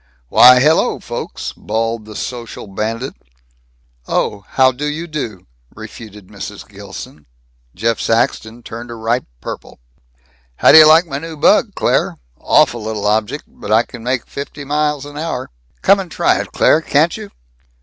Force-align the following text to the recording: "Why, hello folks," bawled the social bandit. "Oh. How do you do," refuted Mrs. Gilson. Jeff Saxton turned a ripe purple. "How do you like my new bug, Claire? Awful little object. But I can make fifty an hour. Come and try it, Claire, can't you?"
"Why, 0.29 0.59
hello 0.59 0.99
folks," 0.99 1.53
bawled 1.55 2.05
the 2.05 2.15
social 2.15 2.65
bandit. 2.65 3.13
"Oh. 4.07 4.45
How 4.47 4.71
do 4.71 4.87
you 4.87 5.05
do," 5.05 5.45
refuted 5.75 6.25
Mrs. 6.27 6.67
Gilson. 6.67 7.27
Jeff 7.75 7.99
Saxton 8.01 8.63
turned 8.63 8.89
a 8.89 8.95
ripe 8.95 9.27
purple. 9.41 9.77
"How 10.55 10.71
do 10.71 10.79
you 10.79 10.87
like 10.87 11.05
my 11.05 11.19
new 11.19 11.37
bug, 11.37 11.73
Claire? 11.75 12.17
Awful 12.39 12.83
little 12.83 13.05
object. 13.05 13.43
But 13.45 13.71
I 13.71 13.83
can 13.83 14.01
make 14.03 14.25
fifty 14.25 14.63
an 14.63 14.71
hour. 14.71 15.51
Come 15.83 15.99
and 15.99 16.09
try 16.09 16.39
it, 16.39 16.51
Claire, 16.51 16.81
can't 16.81 17.15
you?" 17.15 17.29